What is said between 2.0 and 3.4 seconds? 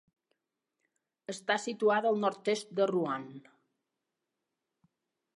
al nord-est de Rouen.